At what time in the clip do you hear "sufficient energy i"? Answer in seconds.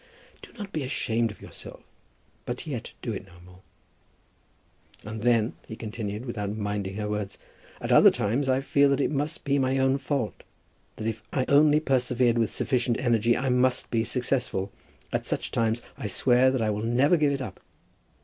12.49-13.49